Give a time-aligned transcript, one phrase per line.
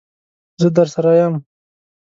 [0.61, 1.33] زه درسره یم.